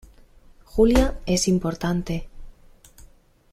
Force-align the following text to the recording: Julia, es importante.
Julia, 0.63 1.19
es 1.27 1.47
importante. 1.47 2.27